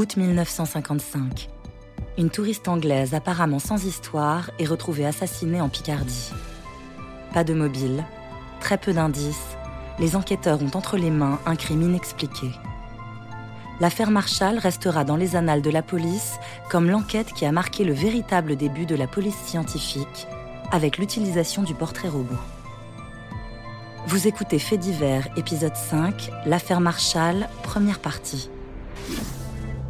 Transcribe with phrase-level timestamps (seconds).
[0.00, 1.50] Août 1955.
[2.16, 6.32] Une touriste anglaise apparemment sans histoire est retrouvée assassinée en Picardie.
[7.34, 8.02] Pas de mobile,
[8.60, 9.58] très peu d'indices,
[9.98, 12.50] les enquêteurs ont entre les mains un crime inexpliqué.
[13.78, 16.38] L'affaire Marshall restera dans les annales de la police
[16.70, 20.26] comme l'enquête qui a marqué le véritable début de la police scientifique
[20.72, 22.40] avec l'utilisation du portrait robot.
[24.06, 28.48] Vous écoutez Fait divers, épisode 5, l'affaire Marshall, première partie.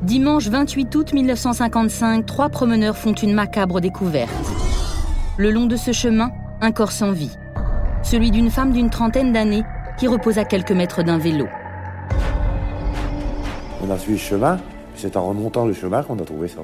[0.02, 4.30] Dimanche 28 août 1955, trois promeneurs font une macabre découverte.
[5.36, 6.30] Le long de ce chemin,
[6.62, 7.36] un corps sans vie.
[8.02, 9.62] Celui d'une femme d'une trentaine d'années
[9.98, 11.46] qui repose à quelques mètres d'un vélo.
[13.82, 14.58] On a suivi le chemin,
[14.94, 16.60] c'est en remontant le chemin qu'on a trouvé ça.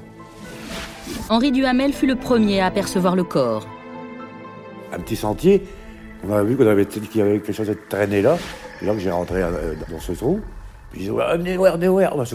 [1.28, 3.68] Henri Duhamel fut le premier à apercevoir le corps.
[4.94, 5.62] Un petit sentier,
[6.26, 8.38] on a vu qu'on avait, qu'il y avait quelque chose de traîné là,
[8.80, 10.40] et là que j'ai rentré euh, dans ce trou.
[10.92, 11.08] Puis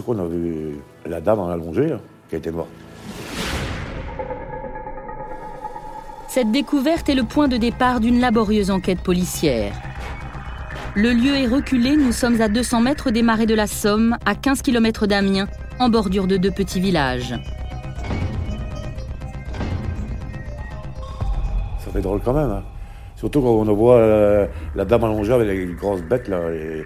[0.02, 2.68] qu'on a vu la dame en allongée, là, qui était morte.
[6.28, 9.74] Cette découverte est le point de départ d'une laborieuse enquête policière.
[10.94, 14.34] Le lieu est reculé, nous sommes à 200 mètres des marais de la Somme, à
[14.34, 17.34] 15 km d'Amiens, en bordure de deux petits villages.
[21.78, 22.50] Ça fait drôle quand même.
[22.50, 22.62] Hein.
[23.16, 26.84] Surtout quand on voit euh, la dame allongée avec les grosses bêtes, là, et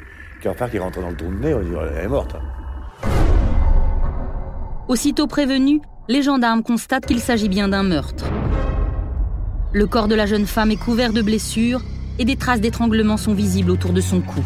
[0.55, 2.37] qui qui rentre dans le trou de nez, on dit elle est morte.
[4.89, 8.25] Aussitôt prévenus, les gendarmes constatent qu'il s'agit bien d'un meurtre.
[9.73, 11.81] Le corps de la jeune femme est couvert de blessures
[12.19, 14.41] et des traces d'étranglement sont visibles autour de son cou.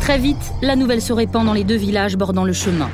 [0.00, 2.90] Très vite, la nouvelle se répand dans les deux villages bordant le chemin.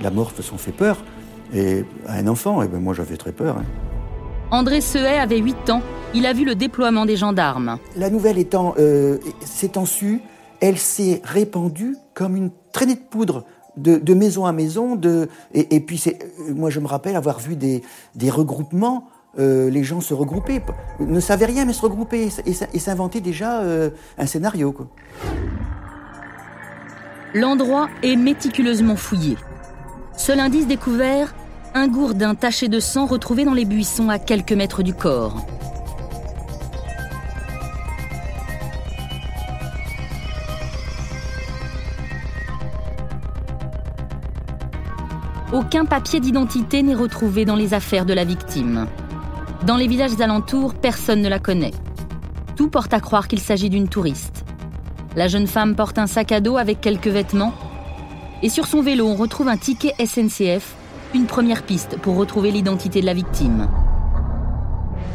[0.00, 0.96] La mort façon fait peur.
[1.52, 3.58] Et à un enfant, et ben moi j'avais très peur.
[3.58, 3.64] hein.
[4.54, 5.82] André Sehay avait 8 ans.
[6.14, 7.78] Il a vu le déploiement des gendarmes.
[7.96, 10.20] La nouvelle étant euh, s'étant su,
[10.60, 13.44] elle s'est répandue comme une traînée de poudre
[13.76, 14.94] de, de maison à maison.
[14.94, 17.82] De, et, et puis c'est, euh, moi je me rappelle avoir vu des,
[18.14, 19.08] des regroupements.
[19.40, 20.62] euh, les gens se regroupaient,
[21.00, 24.70] ne savaient rien mais se regroupaient et, et s'inventaient déjà euh, un scénario.
[24.70, 24.86] Quoi.
[27.34, 29.36] L'endroit est méticuleusement fouillé.
[30.16, 31.34] Seul indice découvert,
[31.76, 35.44] un gourdin taché de sang retrouvé dans les buissons à quelques mètres du corps.
[45.52, 48.86] Aucun papier d'identité n'est retrouvé dans les affaires de la victime.
[49.66, 51.72] Dans les villages alentours, personne ne la connaît.
[52.54, 54.44] Tout porte à croire qu'il s'agit d'une touriste.
[55.16, 57.52] La jeune femme porte un sac à dos avec quelques vêtements.
[58.42, 60.74] Et sur son vélo, on retrouve un ticket SNCF,
[61.14, 63.68] une première piste pour retrouver l'identité de la victime.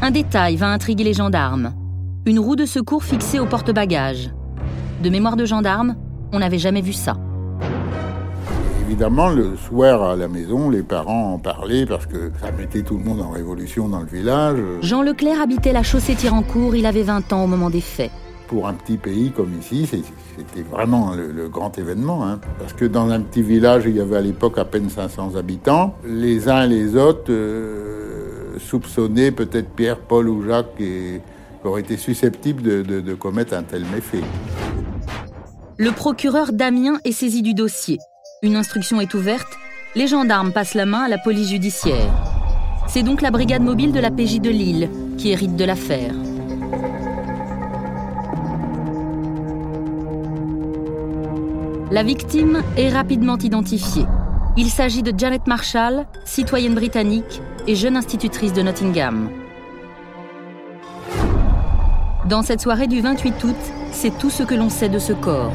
[0.02, 1.74] Un détail va intriguer les gendarmes.
[2.26, 4.32] Une roue de secours fixée au porte-bagages.
[5.04, 5.96] De mémoire de gendarme,
[6.32, 7.18] on n'avait jamais vu ça.
[8.86, 12.98] Évidemment, le soir à la maison, les parents en parlaient parce que ça mettait tout
[12.98, 14.58] le monde en révolution dans le village.
[14.81, 18.12] Jean Leclerc habitait la chaussée Tirancourt, il avait 20 ans au moment des faits.
[18.50, 22.26] Pour un petit pays comme ici, c'était vraiment le, grand événement.
[22.28, 22.40] hein.
[22.58, 25.94] Parce que dans un petit village, il y avait à l'époque à peine 500 habitants.
[26.04, 31.20] Les uns et les autres euh, soupçonnaient peut-être Pierre, Paul ou Jacques qui
[31.64, 34.24] auraient été susceptibles de, de- de commettre un tel méfait.
[35.78, 38.00] Le procureur Damien est saisi du dossier.
[38.42, 39.48] Une instruction est ouverte.
[39.96, 42.12] Les gendarmes passent la main à la police judiciaire.
[42.88, 46.14] C'est donc la brigade mobile de la PJ de Lille qui hérite de l'affaire.
[51.91, 54.05] La victime est rapidement identifiée.
[54.55, 59.31] Il s'agit de Janet Marshall, citoyenne britannique et jeune institutrice de Nottingham.
[62.27, 63.55] Dans cette soirée du 28 août,
[63.91, 65.51] c'est tout ce que l'on sait de ce corps.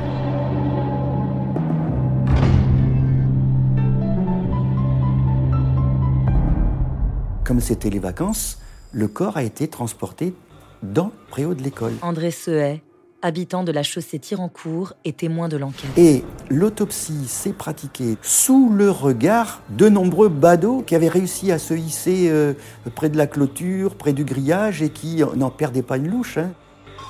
[7.44, 8.58] Comme c'était les vacances,
[8.90, 10.34] le corps a été transporté
[10.82, 11.92] dans le préau de l'école.
[12.02, 12.82] André Sehay,
[13.24, 15.90] habitant de la chaussée Tirancourt et témoin de l'enquête.
[15.96, 21.72] Et l'autopsie s'est pratiquée sous le regard de nombreux badauds qui avaient réussi à se
[21.72, 22.52] hisser euh,
[22.94, 26.36] près de la clôture, près du grillage et qui n'en perdaient pas une louche.
[26.36, 26.50] hein.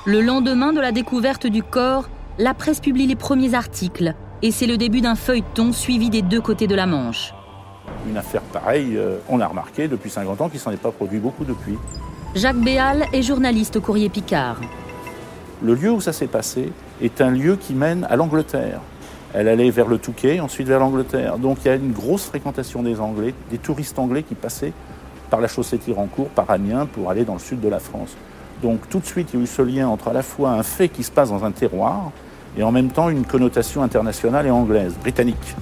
[0.07, 2.09] Le lendemain de la découverte du corps,
[2.39, 6.41] la presse publie les premiers articles et c'est le début d'un feuilleton suivi des deux
[6.41, 7.35] côtés de la Manche.
[8.09, 11.19] Une affaire pareille, euh, on l'a remarqué depuis 50 ans qu'il s'en est pas produit
[11.19, 11.77] beaucoup depuis.
[12.37, 14.61] Jacques Béal est journaliste au Courrier Picard.
[15.65, 16.71] Le lieu où ça s'est passé
[17.01, 18.81] est un lieu qui mène à l'Angleterre.
[19.33, 21.39] Elle allait vers le Touquet, ensuite vers l'Angleterre.
[21.39, 24.75] Donc il y a une grosse fréquentation des Anglais, des touristes anglais qui passaient
[25.31, 28.11] par la chaussée Tirancourt, par Amiens, pour aller dans le sud de la France.
[28.63, 30.63] Donc tout de suite, il y a eu ce lien entre à la fois un
[30.63, 32.13] fait qui se passe dans un terroir
[32.59, 35.57] et en même temps une connotation internationale et anglaise, britannique.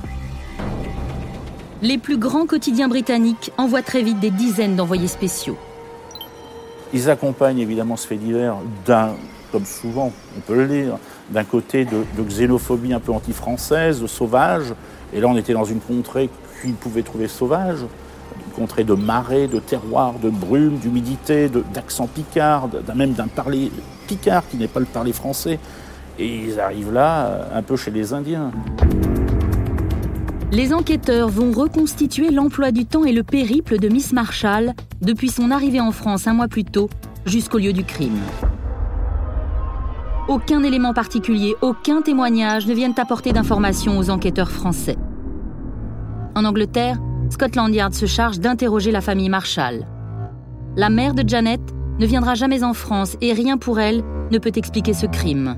[1.81, 5.57] Les plus grands quotidiens britanniques envoient très vite des dizaines d'envoyés spéciaux.
[6.93, 9.15] Ils accompagnent évidemment ce fait divers d'un,
[9.53, 10.99] comme souvent on peut le lire,
[11.31, 14.75] d'un côté de, xénophobie un peu anti-française, sauvage.
[15.13, 19.47] Et là, on était dans une contrée qu'ils pouvaient trouver sauvage, une contrée de marais,
[19.47, 23.71] de terroirs, de brume, d'humidité, d'accent picard, même d'un parler
[24.07, 25.59] picard qui n'est pas le parler français.
[26.19, 28.51] Et ils arrivent là, euh, un peu chez les Indiens.
[30.51, 35.51] Les enquêteurs vont reconstituer l'emploi du temps et le périple de Miss Marshall depuis son
[35.51, 36.91] arrivée en France un mois plus tôt
[37.25, 38.19] jusqu'au lieu du crime.
[40.29, 44.97] Aucun élément particulier, aucun témoignage ne viennent apporter d'informations aux enquêteurs français.
[46.37, 46.99] En Angleterre,
[47.29, 49.85] Scotland Yard se charge d'interroger la famille Marshall.
[50.77, 51.61] La mère de Janet
[51.99, 55.57] ne viendra jamais en France et rien pour elle ne peut expliquer ce crime.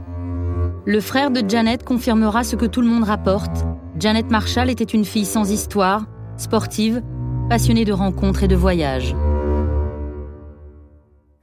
[0.87, 3.67] Le frère de Janet confirmera ce que tout le monde rapporte.
[4.01, 6.07] Janet Marshall était une fille sans histoire,
[6.39, 7.03] sportive,
[7.51, 9.15] passionnée de rencontres et de voyages.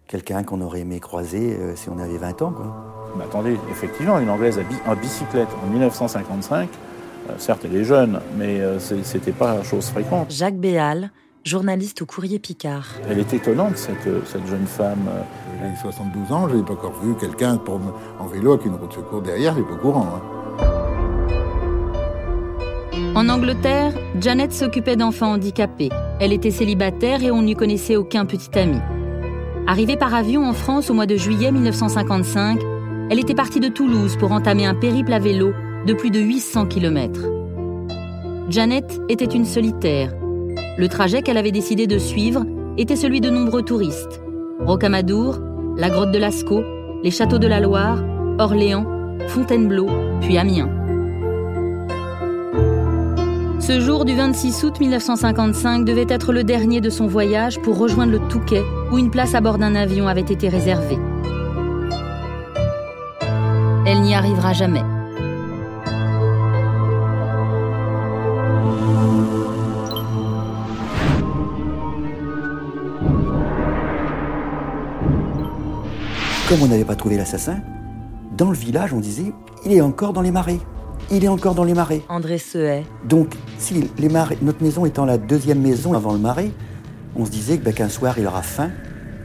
[0.07, 3.00] Quelqu'un qu'on aurait aimé croiser euh, si on avait 20 ans, quoi.
[3.17, 6.69] Mais attendez, effectivement, une Anglaise en bicyclette en 1955,
[7.29, 10.31] euh, certes elle est jeune, mais euh, c'était pas chose fréquente.
[10.31, 11.11] Jacques Béal,
[11.43, 12.85] journaliste au Courrier Picard.
[13.09, 15.05] Elle est étonnante, cette, euh, cette jeune femme.
[15.09, 17.59] euh, J'ai 72 ans, je n'ai pas encore vu quelqu'un
[18.19, 20.07] en vélo avec une roue de secours derrière, c'est pas courant.
[20.15, 20.21] hein.
[23.13, 25.89] En Angleterre, Janet s'occupait d'enfants handicapés.
[26.21, 28.77] Elle était célibataire et on n'y connaissait aucun petit ami.
[29.67, 32.59] Arrivée par avion en France au mois de juillet 1955,
[33.09, 35.53] elle était partie de Toulouse pour entamer un périple à vélo
[35.85, 37.21] de plus de 800 km.
[38.49, 40.13] Janet était une solitaire.
[40.77, 42.45] Le trajet qu'elle avait décidé de suivre
[42.77, 44.21] était celui de nombreux touristes.
[44.59, 45.39] Rocamadour,
[45.77, 46.63] la grotte de Lascaux,
[47.03, 48.03] les châteaux de la Loire,
[48.39, 48.85] Orléans,
[49.27, 49.87] Fontainebleau,
[50.21, 50.69] puis Amiens.
[53.59, 58.11] Ce jour du 26 août 1955 devait être le dernier de son voyage pour rejoindre
[58.11, 60.97] le Touquet, où une place à bord d'un avion avait été réservée.
[63.91, 64.79] Elle n'y arrivera jamais.
[76.47, 77.57] Comme on n'avait pas trouvé l'assassin,
[78.37, 79.33] dans le village, on disait
[79.65, 80.59] il est encore dans les marais.
[81.11, 82.01] Il est encore dans les marais.
[82.07, 86.51] André Sehet, Donc, si les marais, notre maison étant la deuxième maison avant le marais,
[87.17, 88.69] on se disait que, ben, qu'un soir il aura faim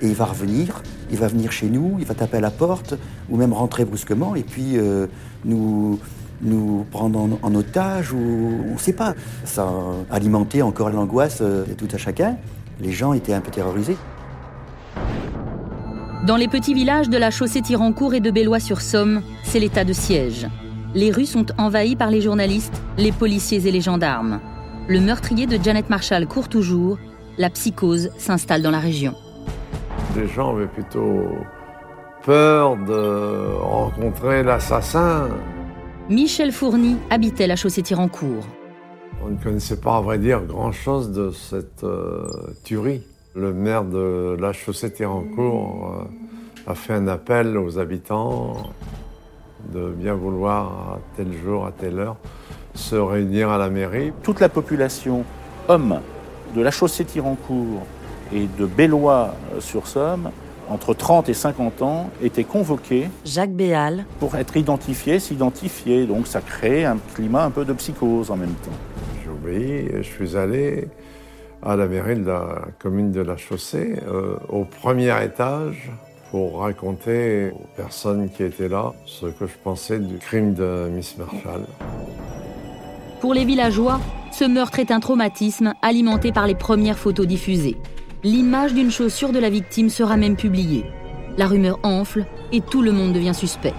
[0.03, 2.95] et il va revenir, il va venir chez nous, il va taper à la porte
[3.31, 5.07] ou même rentrer brusquement et puis euh,
[5.45, 5.99] nous
[6.43, 8.19] nous prendre en, otage ou
[8.69, 9.15] on ne sait pas.
[9.45, 9.69] Ça
[10.11, 12.37] alimentait encore l'angoisse euh, de tout à chacun.
[12.81, 13.97] Les gens étaient un peu terrorisés.
[16.27, 20.49] Dans les petits villages de la chaussée Tirancourt et de Bellois-sur-Somme, c'est l'état de siège.
[20.95, 24.41] Les rues sont envahies par les journalistes, les policiers et les gendarmes.
[24.89, 26.99] Le meurtrier de Janet Marshall court toujours.
[27.39, 29.15] La psychose s'installe dans la région.
[30.17, 31.29] Les gens avaient plutôt
[32.25, 35.29] peur de rencontrer l'assassin.
[36.09, 38.47] Michel Fourny habitait la chaussée Tirancourt.
[39.23, 42.27] On ne connaissait pas, à vrai dire, grand-chose de cette euh,
[42.65, 43.03] tuerie.
[43.35, 46.07] Le maire de la chaussée Tirancourt
[46.67, 48.73] euh, a fait un appel aux habitants
[49.71, 52.17] de bien vouloir, à tel jour, à telle heure,
[52.75, 54.13] se réunir à la mairie.
[54.23, 55.25] toute la population
[55.69, 56.01] homme
[56.55, 57.87] de la chaussée Tirancourt
[58.33, 60.31] et de Bellois-sur-Somme,
[60.69, 66.07] entre 30 et 50 ans, était convoquée Jacques Béal, pour être identifiée, s'identifier.
[66.07, 68.73] Donc ça crée un climat un peu de psychose en même temps.
[69.23, 70.89] J'ai obéi et je suis allé
[71.63, 75.91] à la mairie de la commune de la Chaussée, euh, au premier étage,
[76.31, 81.17] pour raconter aux personnes qui étaient là ce que je pensais du crime de Miss
[81.17, 81.63] Marshall.
[83.21, 84.01] Pour les villageois,
[84.33, 87.77] ce meurtre est un traumatisme alimenté par les premières photos diffusées.
[88.27, 90.85] L'image d'une chaussure de la victime sera même publiée.
[91.39, 93.73] La rumeur enfle et tout le monde devient suspect.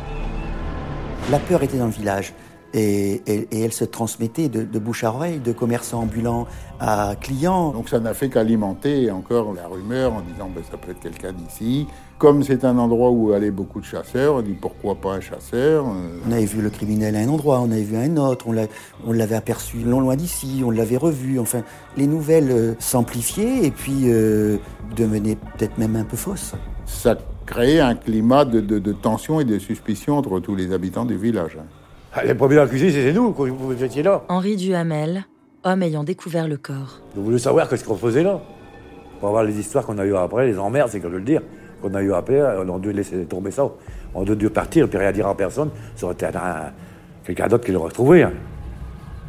[1.29, 2.31] La peur était dans le village
[2.77, 6.47] et, et- et elle se transmettait de, de bouche à oreille, de commerçants ambulants
[6.79, 7.71] à clients.
[7.71, 11.33] Donc ça n'a fait qu'alimenter encore la rumeur en disant ben, ça peut être quelqu'un
[11.33, 11.87] d'ici.
[12.19, 15.85] Comme c'est un endroit où allaient beaucoup de chasseurs, on dit pourquoi pas un chasseur
[15.85, 18.47] euh, On avait vu le criminel à un endroit, on avait vu à un autre,
[18.47, 18.65] on l'a-
[19.05, 21.37] on l'avait aperçu non loin d'ici, on l'avait revu.
[21.39, 21.61] Enfin,
[21.95, 24.57] les nouvelles euh, s'amplifiaient et puis euh,
[24.95, 26.53] devenaient peut-être même un peu fausses.
[26.85, 31.05] Ça créait un climat de, de- de tension et de suspicion entre tous les habitants
[31.05, 31.57] du village.
[32.19, 34.23] Ah, Les premiers accusés, c'était nous, quand vous étiez là.
[34.27, 35.25] Henri Duhamel,
[35.63, 37.01] homme ayant découvert le corps.
[37.15, 38.41] Vous voulez savoir qu'est-ce qu'on faisait là
[39.19, 41.25] Pour avoir les histoires qu'on a eues après, les emmerdes, c'est que je veux le
[41.25, 41.41] dire.
[41.79, 43.69] qu'on a eu appelé, on a dû laisser tomber ça.
[44.15, 45.69] On a dû partir, puis rien dire à personne.
[45.95, 46.25] Ça aurait été
[47.23, 48.23] quelqu'un d'autre qui l'aurait retrouvé.
[48.23, 48.33] Hein.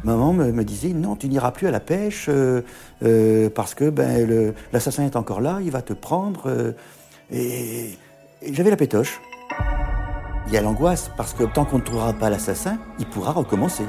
[0.03, 2.61] Maman me, disait non, tu n'iras plus à la pêche euh,
[3.03, 6.43] euh, parce que ben, l'assassin est encore là, il va te prendre.
[6.47, 6.71] Euh,
[7.31, 7.89] et,
[8.51, 9.19] j'avais la pétoche.
[10.47, 13.85] Il y a l'angoisse parce que tant qu'on ne trouvera pas l'assassin, il pourra recommencer.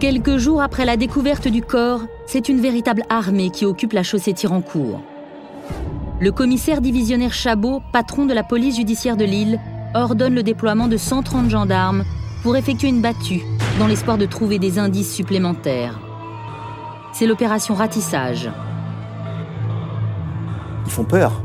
[0.00, 4.34] Quelques jours après la découverte du corps, c'est une véritable armée qui occupe la chaussée
[4.34, 5.00] Tirancourt.
[6.20, 9.58] Le commissaire divisionnaire Chabot, patron de la police judiciaire de Lille,
[9.94, 12.04] ordonne le déploiement de 130 gendarmes
[12.42, 13.42] pour effectuer une battue
[13.78, 15.98] dans l'espoir de trouver des indices supplémentaires.
[17.12, 18.50] C'est l'opération ratissage.
[20.84, 21.42] Ils font peur.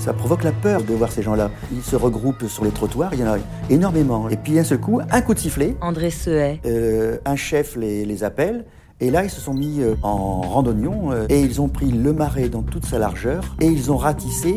[0.00, 1.50] Ça provoque la peur de voir ces gens-là.
[1.72, 3.38] Ils se regroupent sur les trottoirs, il y en a
[3.68, 4.28] énormément.
[4.28, 5.76] Et puis d'un seul coup, un coup de sifflet.
[5.80, 6.60] André Sehay.
[6.66, 8.64] Euh, un chef les, appelle.
[9.00, 12.12] Et là, ils se sont mis euh, en randonnion euh, et ils ont pris le
[12.12, 14.56] marais dans toute sa largeur et ils ont ratissé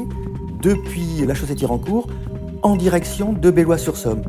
[0.61, 2.07] depuis la chaussée Tirancourt
[2.63, 4.23] en direction de Bellois-sur-Somme.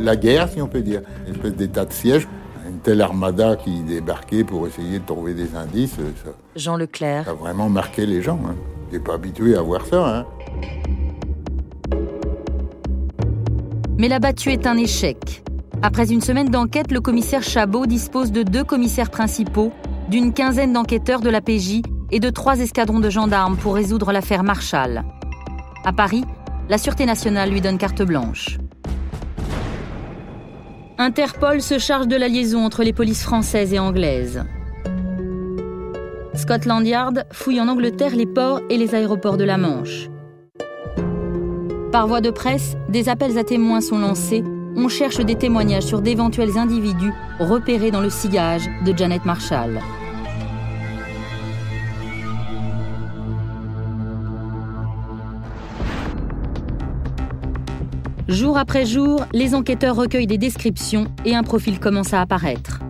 [0.00, 2.28] La guerre, si on peut dire, une espèce d'état de siège,
[2.68, 5.94] une telle armada qui débarquait pour essayer de trouver des indices.
[5.94, 7.24] Ça, Jean Leclerc.
[7.24, 8.40] Ça a vraiment marqué les gens.
[8.46, 8.54] Hein.
[8.92, 10.06] n'es pas habitué à voir ça.
[10.06, 10.26] Hein.
[13.98, 15.42] Mais la battue est un échec.
[15.82, 19.72] Après une semaine d'enquête, le commissaire Chabot dispose de deux commissaires principaux,
[20.08, 24.42] d'une quinzaine d'enquêteurs de la PJ et de trois escadrons de gendarmes pour résoudre l'affaire
[24.42, 25.04] Marshall.
[25.84, 26.24] À Paris,
[26.68, 28.58] la Sûreté nationale lui donne carte blanche.
[30.98, 34.44] Interpol se charge de la liaison entre les polices françaises et anglaises.
[36.34, 40.08] Scotland Yard fouille en Angleterre les ports et les aéroports de la Manche.
[41.96, 44.44] Par voie de presse, des appels à témoins sont lancés.
[44.76, 47.10] On cherche des témoignages sur d'éventuels individus
[47.40, 49.80] repérés dans le sillage de Janet Marshall.
[58.28, 62.80] Jour après jour, les enquêteurs recueillent des descriptions et un profil commence à apparaître.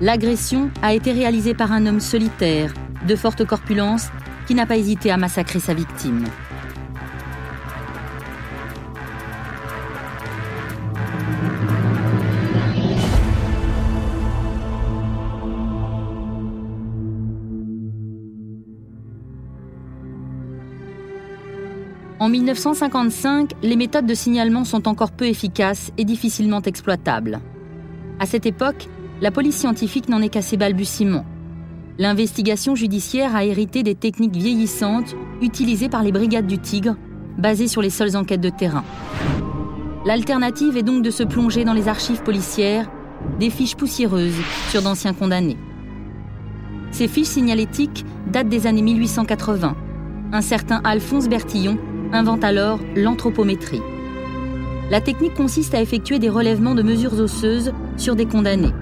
[0.00, 2.72] L'agression a été réalisée par un homme solitaire,
[3.06, 4.08] de forte corpulence,
[4.46, 6.24] qui n'a pas hésité à massacrer sa victime.
[22.24, 27.38] En 1955, les méthodes de signalement sont encore peu efficaces et difficilement exploitables.
[28.18, 28.88] À cette époque,
[29.20, 31.26] la police scientifique n'en est qu'à ses balbutiements.
[31.98, 36.96] L'investigation judiciaire a hérité des techniques vieillissantes utilisées par les brigades du Tigre,
[37.36, 38.84] basées sur les seules enquêtes de terrain.
[40.06, 42.90] L'alternative est donc de se plonger dans les archives policières,
[43.38, 44.40] des fiches poussiéreuses
[44.70, 45.58] sur d'anciens condamnés.
[46.90, 49.76] Ces fiches signalétiques datent des années 1880.
[50.32, 51.76] Un certain Alphonse Bertillon
[52.14, 53.82] invente alors l'anthropométrie.
[54.90, 58.72] La technique consiste à effectuer des relèvements de mesures osseuses sur des condamnés.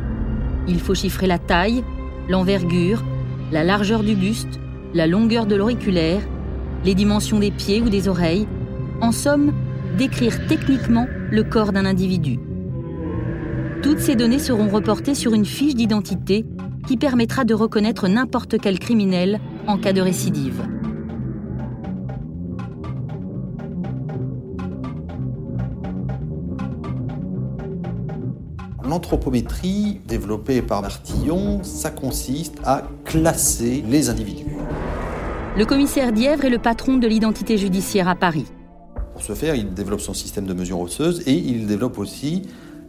[0.68, 1.82] Il faut chiffrer la taille,
[2.28, 3.02] l'envergure,
[3.50, 4.60] la largeur du buste,
[4.94, 6.20] la longueur de l'auriculaire,
[6.84, 8.46] les dimensions des pieds ou des oreilles,
[9.00, 9.52] en somme,
[9.96, 12.38] décrire techniquement le corps d'un individu.
[13.82, 16.44] Toutes ces données seront reportées sur une fiche d'identité
[16.86, 20.62] qui permettra de reconnaître n'importe quel criminel en cas de récidive.
[28.92, 34.44] L'anthropométrie développée par Martillon, ça consiste à classer les individus.
[35.56, 38.44] Le commissaire Dièvre est le patron de l'identité judiciaire à Paris.
[39.14, 42.42] Pour ce faire, il développe son système de mesure osseuse et il développe aussi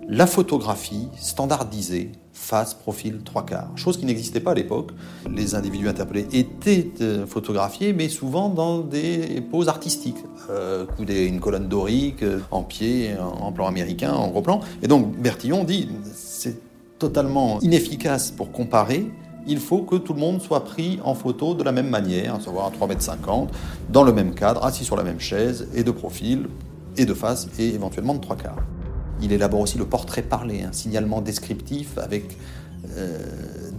[0.07, 3.72] la photographie standardisée face, profil, trois quarts.
[3.75, 4.91] Chose qui n'existait pas à l'époque.
[5.29, 10.17] Les individus interpellés étaient euh, photographiés, mais souvent dans des poses artistiques.
[10.50, 14.60] Euh, une colonne dorique, euh, en pied, en plan américain, en gros plan.
[14.81, 16.57] Et donc Bertillon dit, c'est
[17.00, 19.10] totalement inefficace pour comparer.
[19.45, 22.39] Il faut que tout le monde soit pris en photo de la même manière, à
[22.39, 23.48] savoir à 3,50 m,
[23.89, 26.48] dans le même cadre, assis sur la même chaise, et de profil,
[26.98, 28.63] et de face, et éventuellement de trois quarts.
[29.22, 32.38] Il élabore aussi le portrait parlé, un signalement descriptif avec
[32.98, 33.17] euh,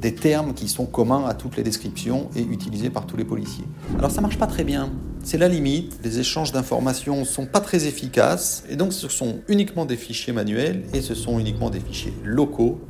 [0.00, 3.64] des termes qui sont communs à toutes les descriptions et utilisés par tous les policiers.
[3.98, 4.90] Alors ça marche pas très bien.
[5.22, 5.98] C'est la limite.
[6.04, 10.82] Les échanges d'informations sont pas très efficaces et donc ce sont uniquement des fichiers manuels
[10.92, 12.80] et ce sont uniquement des fichiers locaux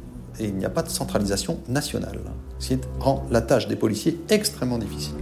[0.40, 2.18] et il n'y a pas de centralisation nationale,
[2.58, 5.14] ce qui rend la tâche des policiers extrêmement difficile.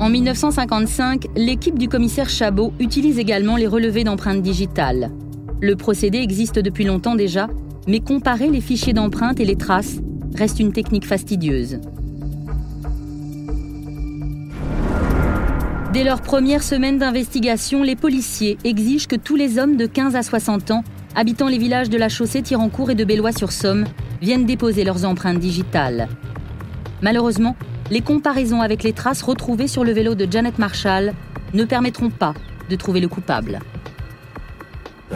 [0.00, 5.10] En 1955, l'équipe du commissaire Chabot utilise également les relevés d'empreintes digitales.
[5.64, 7.48] Le procédé existe depuis longtemps déjà,
[7.88, 9.96] mais comparer les fichiers d'empreintes et les traces
[10.34, 11.80] reste une technique fastidieuse.
[15.94, 20.22] Dès leur première semaine d'investigation, les policiers exigent que tous les hommes de 15 à
[20.22, 20.84] 60 ans
[21.16, 23.86] habitant les villages de la chaussée Tirancourt et de Bellois-sur-Somme
[24.20, 26.08] viennent déposer leurs empreintes digitales.
[27.00, 27.56] Malheureusement,
[27.90, 31.14] les comparaisons avec les traces retrouvées sur le vélo de Janet Marshall
[31.54, 32.34] ne permettront pas
[32.68, 33.60] de trouver le coupable.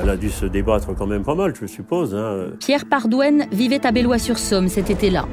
[0.02, 2.14] Elle a dû se débattre quand même pas mal, je suppose.
[2.14, 2.50] Hein.
[2.61, 5.26] Pierre Pardouenne vivait à Bellois-sur-Somme cet été-là.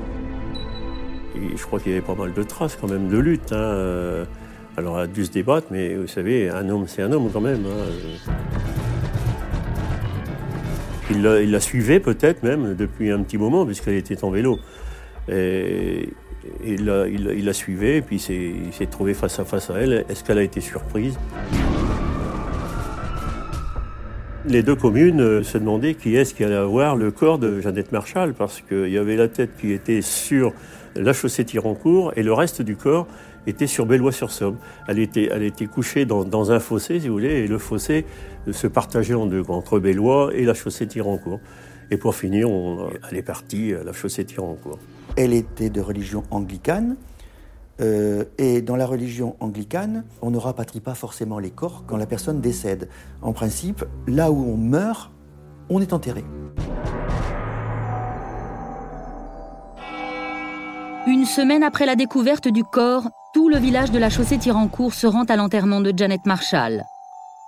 [1.35, 3.51] je crois qu'il y avait pas mal de traces quand même de lutte.
[3.51, 4.25] Hein.
[4.77, 7.41] Alors elle a dû se débattre, mais vous savez, un homme c'est un homme quand
[7.41, 7.65] même.
[7.65, 8.31] Hein.
[11.11, 14.57] Il la, suivait peut-être même depuis un petit moment, puisqu'elle était en vélo.
[15.29, 16.09] Et,
[16.63, 20.05] il, la, suivait, et puis il s'est trouvé face à face à elle.
[20.09, 21.17] Est-ce qu'elle a été surprise?
[24.47, 27.91] Les deux communes euh, se demandaient qui est-ce qui allait avoir le corps de Jeannette
[27.91, 30.53] Marshall, parce qu'il y avait la tête qui était sur
[30.95, 33.07] la chaussée Tirancourt et le reste du corps
[33.47, 34.57] était sur Bellois-sur-Somme.
[34.87, 38.05] Elle était, elle était couchée dans, un fossé, si vous voulez, et le fossé
[38.51, 41.39] se partageait en deux, entre Bellois et la chaussée Tirancourt.
[41.89, 42.47] Et pour finir,
[43.09, 44.77] elle est partie à la chaussée Tirancourt.
[45.17, 46.97] Elle était de religion anglicane.
[47.81, 52.05] Euh, et dans la religion anglicane, on ne rapatrie pas forcément les corps quand la
[52.05, 52.89] personne décède.
[53.21, 55.11] En principe, là où on meurt,
[55.69, 56.23] on est enterré.
[61.07, 65.05] Une semaine après la découverte du corps, tout le village de la chaussée Tirancourt se
[65.05, 66.83] rend à l'enterrement de Janet Marshall.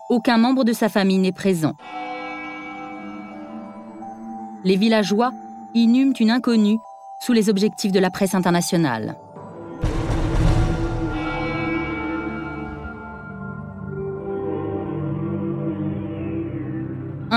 [0.09, 1.73] Aucun membre de sa famille n'est présent.
[4.63, 5.31] Les villageois
[5.73, 6.77] inhument une inconnue
[7.21, 9.15] sous les objectifs de la presse internationale.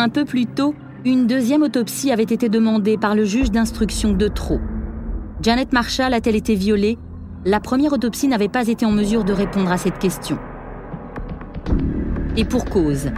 [0.00, 4.28] Un peu plus tôt, une deuxième autopsie avait été demandée par le juge d'instruction de
[4.28, 4.58] Trot.
[5.42, 6.96] Janet Marshall a-t-elle été violée?
[7.44, 10.38] La première autopsie n'avait pas été en mesure de répondre à cette question.
[12.38, 13.10] Et pour cause,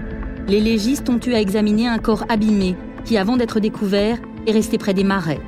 [0.49, 4.18] les légistes ont eu à examiner un corps abîmé qui, avant d'être découvert,
[4.49, 5.40] est resté près des marais.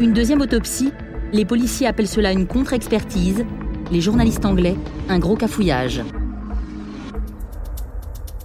[0.00, 0.94] Une deuxième autopsie,
[1.34, 3.44] les policiers appellent cela une contre-expertise,
[3.92, 4.76] les journalistes anglais
[5.10, 6.00] un gros cafouillage.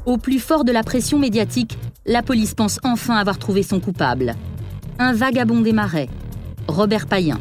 [0.05, 4.35] Au plus fort de la pression médiatique, la police pense enfin avoir trouvé son coupable
[4.97, 6.07] un vagabond des marais,
[6.67, 7.39] Robert Payen.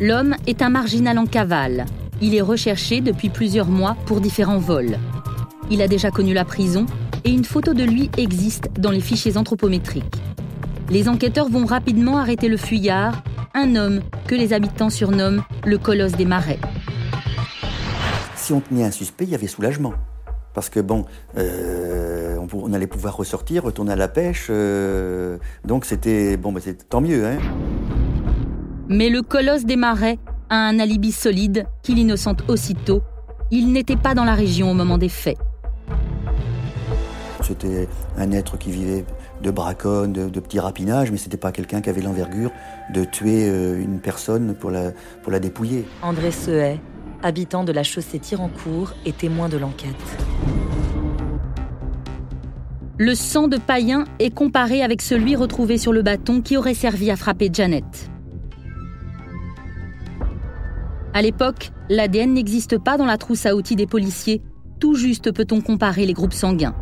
[0.00, 1.86] L'homme est un marginal en cavale.
[2.20, 4.98] Il est recherché depuis plusieurs mois pour différents vols.
[5.70, 6.86] Il a déjà connu la prison
[7.24, 10.16] et une photo de lui existe dans les fichiers anthropométriques.
[10.90, 13.22] Les enquêteurs vont rapidement arrêter le fuyard,
[13.54, 16.58] un homme que les habitants surnomment le colosse des marais.
[18.34, 19.94] Si on tenait un suspect, il y avait soulagement.
[20.54, 21.04] Parce que bon,
[21.36, 24.48] euh, on, allait pouvoir ressortir, retourner à la pêche.
[24.50, 27.24] Euh, donc c'était bon, bah, tant mieux.
[27.24, 27.38] Hein.
[28.88, 33.02] Mais le colosse des marais a un alibi solide qui l'innocente aussitôt.
[33.52, 35.38] Il n'était pas dans la région au moment des faits.
[37.42, 39.04] C'était un être qui vivait
[39.42, 42.50] de braconne, de, petits rapinages, mais c'était pas quelqu'un qui avait l'envergure
[42.92, 45.86] de tuer euh, une personne pour la, pour la dépouiller.
[46.02, 46.78] André Sehay,
[47.22, 49.94] habitant de la chaussée Tirancourt et témoin de l'enquête.
[52.98, 57.10] Le sang de Païen est comparé avec celui retrouvé sur le bâton qui aurait servi
[57.10, 58.10] à frapper Janet.
[61.14, 64.42] À l'époque, l'ADN n'existe pas dans la trousse à outils des policiers.
[64.78, 66.74] Tout juste peut-on comparer les groupes sanguins.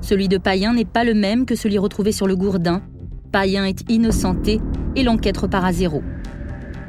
[0.00, 2.82] Celui de Païen n'est pas le même que celui retrouvé sur le gourdin.
[3.30, 4.60] Païen est innocenté
[4.96, 6.02] et l'enquête repart à zéro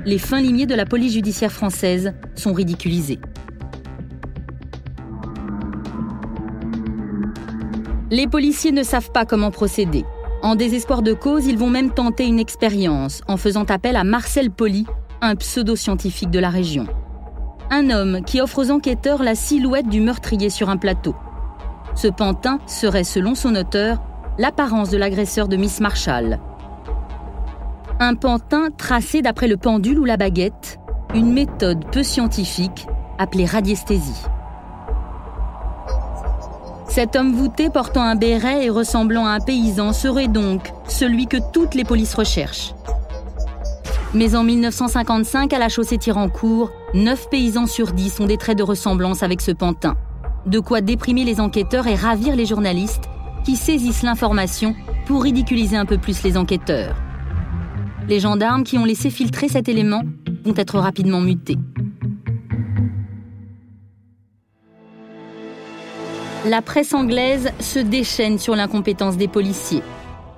[0.05, 3.19] les fins limiers de la police judiciaire française sont ridiculisés.
[8.11, 10.03] Les policiers ne savent pas comment procéder.
[10.41, 14.49] En désespoir de cause, ils vont même tenter une expérience en faisant appel à Marcel
[14.49, 14.85] Poli,
[15.21, 16.87] un pseudo-scientifique de la région.
[17.69, 21.13] Un homme qui offre aux enquêteurs la silhouette du meurtrier sur un plateau.
[21.93, 24.01] Ce pantin serait, selon son auteur,
[24.39, 26.39] l'apparence de l'agresseur de Miss Marshall,
[28.01, 30.79] un pantin tracé d'après le pendule ou la baguette,
[31.13, 34.23] une méthode peu scientifique appelée radiesthésie.
[36.87, 41.37] Cet homme voûté portant un béret et ressemblant à un paysan serait donc celui que
[41.51, 42.73] toutes les polices recherchent.
[44.13, 48.63] Mais en 1955, à la chaussée Tirancourt, 9 paysans sur 10 ont des traits de
[48.63, 49.95] ressemblance avec ce pantin.
[50.45, 53.09] De quoi déprimer les enquêteurs et ravir les journalistes
[53.43, 54.73] qui saisissent l'information
[55.05, 56.95] pour ridiculiser un peu plus les enquêteurs.
[58.07, 60.03] Les gendarmes qui ont laissé filtrer cet élément
[60.43, 61.57] vont être rapidement mutés.
[66.45, 69.83] La presse anglaise se déchaîne sur l'incompétence des policiers.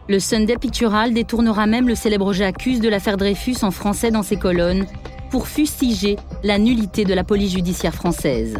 [0.09, 4.35] Le Sunday Pictural détournera même le célèbre J'accuse de l'affaire Dreyfus en français dans ses
[4.35, 4.87] colonnes,
[5.29, 8.57] pour fustiger la nullité de la police judiciaire française.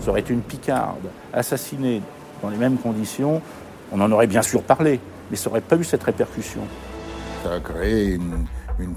[0.00, 2.02] Ça une picarde, assassinée
[2.42, 3.40] dans les mêmes conditions,
[3.92, 4.98] on en aurait bien sûr parlé,
[5.30, 6.62] mais ça n'aurait pas eu cette répercussion.
[7.42, 8.46] Ça a créé une,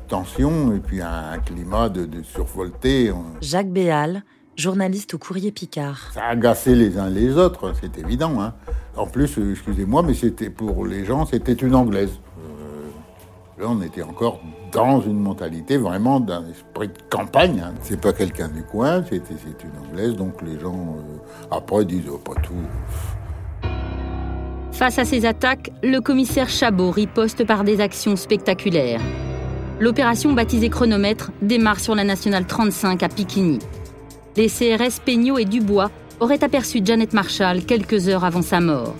[0.07, 3.11] tension et puis un, climat de, survolté.
[3.41, 4.23] Jacques Béal,
[4.55, 6.11] journaliste au Courrier Picard.
[6.13, 8.41] Ça a agacé les uns les autres, c'est évident.
[8.41, 8.53] Hein.
[8.95, 12.19] En plus, euh, excusez-moi, mais c'était pour les gens, c'était une anglaise.
[12.39, 14.39] Euh, là, on était encore
[14.71, 17.61] dans une mentalité vraiment d'un esprit de campagne.
[17.63, 17.73] Hein.
[17.81, 22.17] C'est pas quelqu'un du coin, c'est une anglaise, donc les gens euh, après disent oh,
[22.17, 22.53] pas tout.
[24.73, 29.01] Face à ces attaques, le commissaire Chabot riposte par des actions spectaculaires.
[29.79, 33.59] L'opération baptisée Chronomètre démarre sur la nationale 35 à Piquigny.
[34.35, 38.95] Les CRS Peignot et Dubois auraient aperçu Janet Marshall quelques heures avant sa mort.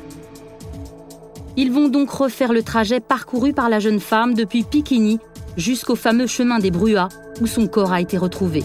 [1.57, 5.19] Ils vont donc refaire le trajet parcouru par la jeune femme depuis Piquigny
[5.57, 7.09] jusqu'au fameux chemin des Bruas
[7.41, 8.63] où son corps a été retrouvé.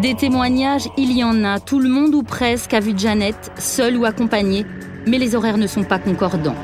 [0.00, 1.60] Des témoignages, il y en a.
[1.60, 4.66] Tout le monde ou presque a vu Janet, seule ou accompagnée,
[5.06, 6.56] mais les horaires ne sont pas concordants.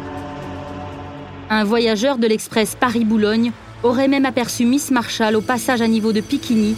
[1.49, 6.21] Un voyageur de l'express Paris-Boulogne aurait même aperçu Miss Marshall au passage à niveau de
[6.21, 6.77] Piquigny,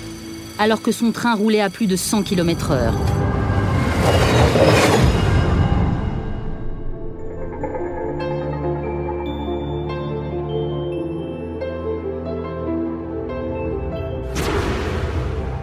[0.59, 2.93] alors que son train roulait à plus de 100 km/h.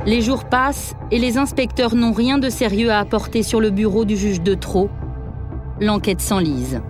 [0.06, 4.06] Les jours passent et les inspecteurs n'ont rien de sérieux à apporter sur le bureau
[4.06, 4.90] du juge de trop,
[5.82, 6.82] l'enquête s'enlise.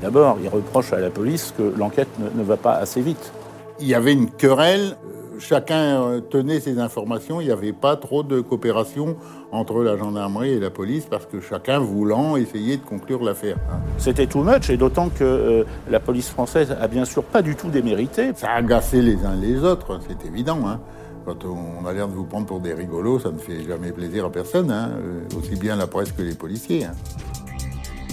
[0.00, 3.32] D'abord, il reproche à la police que l'enquête ne, va pas assez vite.
[3.80, 4.96] Il y avait une querelle,
[5.40, 9.16] chacun euh, tenait ses informations, il n'y avait pas trop de coopération
[9.50, 13.56] entre la gendarmerie et la police parce que chacun voulant essayer de conclure l'affaire.
[13.70, 13.80] Hein.
[13.98, 17.56] C'était too much et d'autant que euh, la police française a bien sûr pas du
[17.56, 18.30] tout démérité.
[18.34, 20.60] Ça a agacé les uns les autres, c'est évident.
[20.66, 20.80] Hein.
[21.28, 24.24] Quand on a l'air de vous prendre pour des rigolos, ça ne fait jamais plaisir
[24.24, 26.86] à personne, hein, euh, aussi bien la presse que les policiers.
[26.86, 26.92] Hein.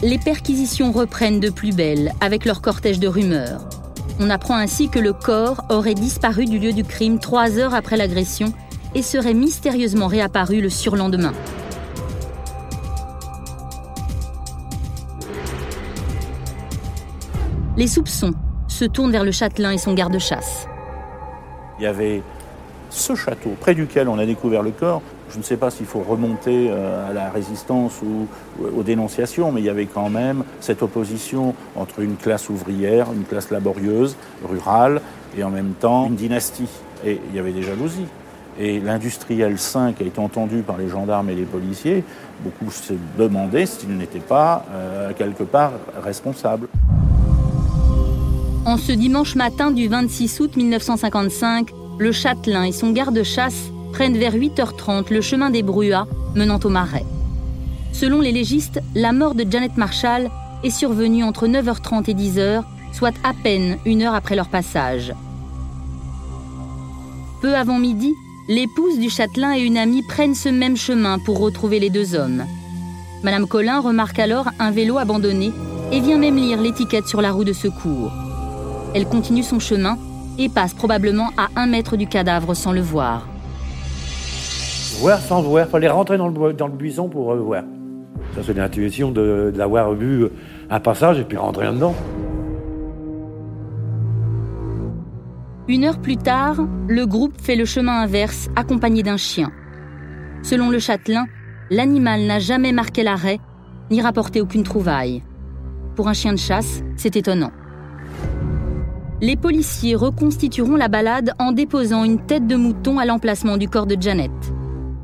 [0.04, 3.70] Les perquisitions reprennent de plus belle avec leur cortège de rumeurs.
[4.20, 7.96] On apprend ainsi que le corps aurait disparu du lieu du crime trois heures après
[7.96, 8.52] l'agression
[8.96, 11.32] et serait mystérieusement réapparu le surlendemain.
[17.78, 18.34] Les soupçons
[18.68, 20.68] se tournent vers le châtelain et son garde-chasse.
[21.80, 22.22] Il y avait
[22.96, 26.00] ce château, près duquel on a découvert le corps, je ne sais pas s'il faut
[26.00, 28.28] remonter euh, à la résistance ou,
[28.64, 33.24] aux dénonciations, mais il y avait quand même cette opposition entre une classe ouvrière, une
[33.24, 34.16] classe laborieuse,
[34.48, 35.02] rurale,
[35.38, 36.70] et en même temps une dynastie.
[37.06, 38.08] Et il y avait des jalousies.
[38.58, 42.06] Et l'industriel 5 a été entendu par les gendarmes et les policiers.
[42.42, 46.68] Beaucoup se demandaient s'il n'était pas euh, quelque part responsable.
[48.66, 54.36] En ce dimanche matin du 26 août 1955, le châtelain et son garde-chasse prennent vers
[54.36, 57.06] 8h30 le chemin des Bruas menant au marais.
[57.94, 60.30] Selon les légistes, la mort de Janet Marshall
[60.64, 65.14] est survenue entre 9h30 et 10h, soit à peine une heure après leur passage.
[67.42, 68.14] Peu avant midi,
[68.50, 72.46] l'épouse du châtelain et une amie prennent ce même chemin pour retrouver les deux hommes.
[73.24, 75.52] Madame Collin remarque alors un vélo abandonné
[75.92, 78.12] et vient même lire l'étiquette sur la roue de secours.
[78.94, 79.98] Elle continue son chemin
[80.38, 83.28] et passe probablement à un mètre du cadavre sans le voir.
[85.00, 87.64] Voir sans voir, il fallait rentrer dans le, dans le buisson pour euh, voir.
[88.34, 90.26] Ça, c'est l'intuition de, de l'avoir vu
[90.70, 91.96] un passage et puis rentrer dedans.
[95.68, 99.52] Une heure plus tard, le groupe fait le chemin inverse accompagné d'un chien.
[100.44, 101.26] Selon le châtelain,
[101.72, 103.40] l'animal n'a jamais marqué l'arrêt
[103.90, 105.24] ni rapporté aucune trouvaille.
[105.96, 107.52] Pour un chien de chasse, c'est étonnant
[109.22, 113.86] les policiers reconstitueront la balade en déposant une tête de mouton à l'emplacement du corps
[113.86, 114.32] de Janet.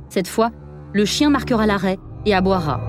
[0.09, 0.51] Cette fois,
[0.93, 2.81] le chien marquera l'arrêt et aboiera.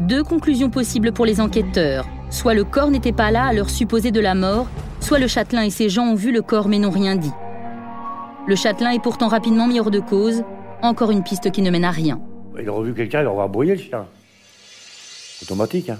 [0.00, 2.06] Deux conclusions possibles pour les enquêteurs.
[2.28, 4.66] Soit le corps n'était pas là à l'heure supposée de la mort,
[5.00, 7.32] soit le châtelain et ses gens ont vu le corps mais n'ont rien dit.
[8.46, 10.44] Le châtelain est pourtant rapidement mis hors de cause,
[10.82, 12.20] encore une piste qui ne mène à rien.
[12.60, 14.06] Il aurait vu quelqu'un, il aurait brouillé le chien.
[15.42, 15.98] Automatique, hein.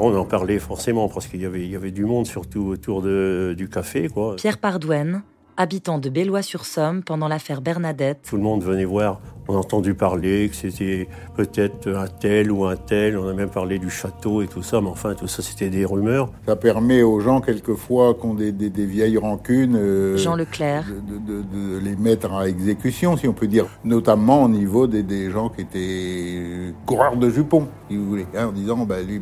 [0.00, 4.08] On en parlait forcément parce qu'il y avait, du monde surtout autour du café.
[4.36, 5.22] Pierre Pardouenne,
[5.58, 8.20] habitant de Bellois-sur-Somme pendant l'affaire Bernadette.
[8.28, 12.64] Tout le monde venait voir, on a entendu parler que c'était peut-être un tel ou
[12.64, 15.42] un tel, on a même parlé du château et tout ça, mais enfin tout ça
[15.42, 16.30] c'était des rumeurs.
[16.46, 20.84] Ça permet aux gens quelquefois qui ont des, vieilles rancunes euh, Jean Leclerc.
[21.26, 25.62] De, les mettre à exécution, si on peut dire, notamment au niveau des, gens qui
[25.62, 29.20] étaient coureurs de jupons, si vous voulez, hein, en disant, bah, lui,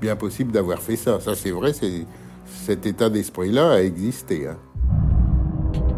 [0.00, 1.20] bien possible d'avoir fait ça.
[1.20, 2.06] Ça c'est vrai, c'est,
[2.46, 4.46] cet état d'esprit-là a existé.
[4.46, 4.56] Hein.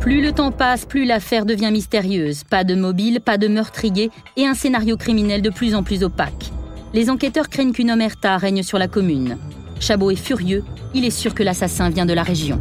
[0.07, 2.45] Plus le temps passe, plus l'affaire devient mystérieuse.
[2.45, 6.53] Pas de mobile, pas de meurtrier et un scénario criminel de plus en plus opaque.
[6.95, 9.37] Les enquêteurs craignent qu'une omerta règne sur la commune.
[9.81, 10.63] Chabot est furieux,
[10.95, 12.61] il est sûr que l'assassin vient de la région.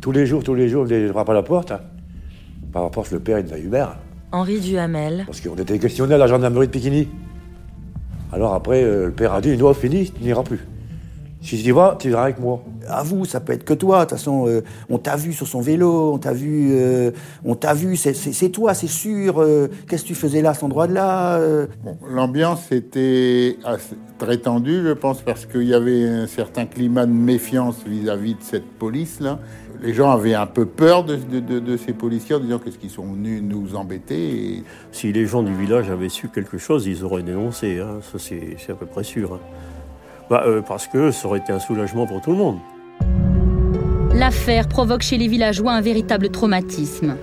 [0.00, 1.70] Tous les jours, tous les jours, je frappe à la porte.
[1.70, 1.80] hein.
[2.72, 3.96] Par la porte, le père, il a Hubert.
[4.32, 7.06] Henri Duhamel, Parce qu'on était questionné à la gendarmerie de Piquigny.
[8.32, 10.58] Alors après, euh, le père a dit, non, fini, tu n'iras plus.
[11.46, 12.62] Si tu y vas, tu iras avec moi.
[12.88, 13.98] Avoue, ça peut être que toi.
[13.98, 17.10] De toute façon, euh, on t'a vu sur son vélo, on t'a vu, euh,
[17.44, 17.96] on t'a vu.
[17.96, 19.42] C'est, c'est- c'est toi, c'est sûr.
[19.42, 21.66] euh, qu'est-ce que tu faisais là, à cet endroit-là euh?
[21.84, 27.04] Bon, L'ambiance était assez- très tendue, je pense, parce qu'il y avait un certain climat
[27.04, 29.38] de méfiance vis-à-vis de cette police-là.
[29.82, 32.78] Les gens avaient un peu peur de, de- de- de ces policiers en disant qu'est-ce
[32.78, 34.54] qu'ils sont venus nous embêter.
[34.56, 37.80] Et Si les gens du village avaient su quelque chose, ils auraient dénoncé.
[37.80, 37.98] hein.
[38.00, 39.34] Ça, c'est c'est à peu près sûr.
[39.34, 39.40] hein.
[40.30, 42.58] Bah, euh, parce que ça aurait été un soulagement pour tout le monde.
[44.14, 47.16] L'affaire provoque chez les villageois un véritable traumatisme.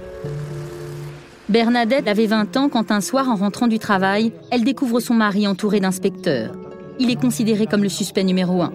[1.49, 5.47] Bernadette avait 20 ans quand un soir, en rentrant du travail, elle découvre son mari
[5.47, 6.53] entouré d'inspecteurs.
[6.99, 8.71] Il est considéré comme le suspect numéro un.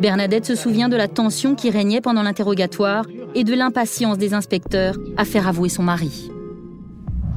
[0.00, 4.96] Bernadette se souvient de la tension qui régnait pendant l'interrogatoire et de l'impatience des inspecteurs
[5.16, 6.30] à faire avouer son mari.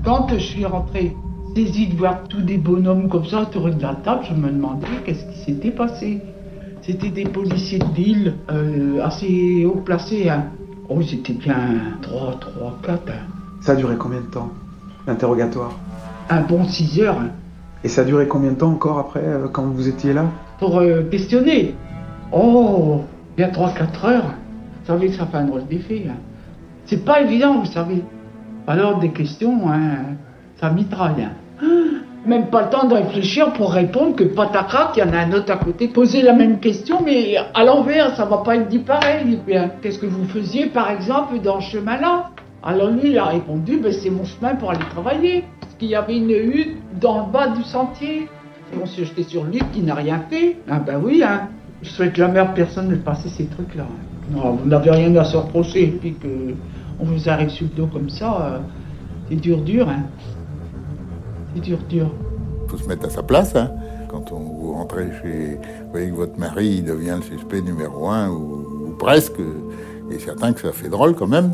[0.04, 1.16] Quand je suis rentrée,
[1.66, 4.86] saisie de voir tous des bonhommes comme ça autour de la table, je me demandais
[5.06, 6.22] qu'est-ce qui s'était passé.
[6.84, 10.30] C'était des policiers de ville, euh, assez haut placés.
[10.30, 10.46] Hein.
[10.88, 11.56] Oh, ils étaient bien
[12.04, 13.02] 3, 3, 4.
[13.10, 13.14] hein.
[13.62, 14.50] Ça a duré combien de temps
[15.08, 15.72] L'interrogatoire?
[16.30, 17.30] Un bon 6 heures hein,
[17.84, 20.26] Et ça a duré combien de temps encore après, euh, quand vous étiez là?
[20.60, 21.74] Pour euh, questionner.
[22.32, 23.02] Oh,
[23.36, 24.26] bien 3, 4 heures.
[24.82, 26.06] Vous savez que ça fait un drôle d'effet.
[26.08, 26.18] hein.
[26.86, 28.04] C'est pas évident, vous savez.
[28.68, 30.16] Alors, des questions, hein,
[30.62, 31.28] ça mitraille.
[32.26, 35.32] Même pas le temps de réfléchir pour répondre que patacrac, il y en a un
[35.32, 35.88] autre à côté.
[35.88, 39.40] Poser la même question, mais à l'envers, ça va pas être dit pareil.
[39.48, 42.32] Bien, Qu'est-ce que vous faisiez, par exemple, dans ce chemin-là?
[42.64, 45.46] Alors lui, il a répondu, ben, c'est mon chemin pour aller travailler.
[45.62, 48.28] Parce qu'il y avait une hutte dans le bas du sentier.
[48.82, 50.58] On s'est jeté sur lui qui n'a rien fait.
[50.70, 51.48] Ah ben oui, hein.
[51.82, 53.86] Je souhaite jamais à personne de passer ces trucs-là.
[54.32, 55.84] Non, vous n'avez rien à se reprocher.
[55.84, 56.56] Et puis que
[57.00, 58.58] on vous arrive sur le dos comme ça, euh,
[59.30, 60.04] c'est dur, dur, hein.
[61.58, 62.12] C'est dur, dur.
[62.66, 63.56] il faut se mettre à sa place.
[63.56, 63.72] hein.
[64.10, 68.08] Quand on, vous rentrez chez, vous voyez que votre mari il devient le suspect numéro
[68.10, 69.40] un ou, ou presque,
[70.10, 71.52] il est certain que ça fait drôle quand même.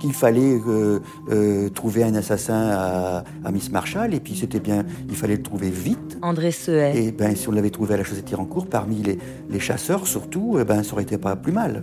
[0.00, 4.84] Qu'il fallait euh, euh, trouver un assassin à, à Miss Marshall, et puis c'était bien,
[5.08, 6.18] il fallait le trouver vite.
[6.22, 9.60] André Sehet, Et ben, si on l'avait trouvé à la chaussée Tirancourt, parmi les, les
[9.60, 11.82] chasseurs surtout, eh ben, ça aurait été pas plus mal.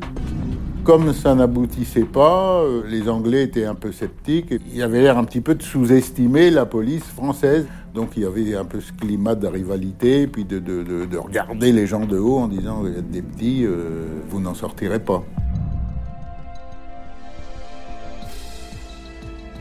[0.86, 4.52] Comme ça n'aboutissait pas, euh, les Anglais étaient un peu sceptiques.
[4.52, 7.66] Il y avait l'air un petit peu de sous-estimer la police française.
[7.96, 11.18] Donc il y avait un peu ce climat de rivalité, puis de, de- de- de
[11.18, 15.00] regarder les gens de haut en disant vous êtes des petits, euh, vous n'en sortirez
[15.00, 15.24] pas.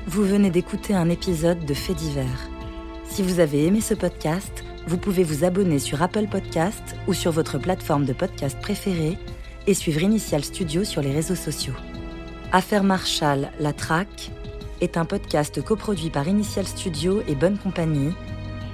[0.06, 2.48] vous venez d'écouter un épisode de Faits divers.
[3.08, 7.32] Si vous avez aimé ce podcast, vous pouvez vous abonner sur Apple Podcast ou sur
[7.32, 9.18] votre plateforme de podcast préférée
[9.66, 11.74] et suivre Initial Studio sur les réseaux sociaux.
[12.52, 14.30] Affaire Marshall, la traque
[14.80, 18.12] est un podcast coproduit par Initial Studio et Bonne Compagnie,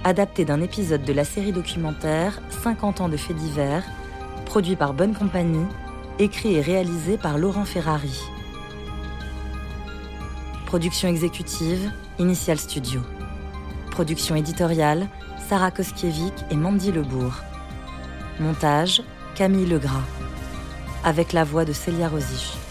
[0.04, 3.84] adapté d'un épisode de la série documentaire 50 ans de faits divers,
[4.46, 5.66] produit par Bonne Compagnie,
[6.18, 8.20] écrit et réalisé par Laurent Ferrari.
[10.66, 13.00] Production exécutive, Initial Studio.
[13.90, 15.08] Production éditoriale,
[15.48, 17.34] Sarah Koskiewicz et Mandy Lebourg.
[18.38, 19.02] Montage,
[19.34, 20.04] Camille Legras.
[21.02, 22.69] Avec la voix de Célia Rosich.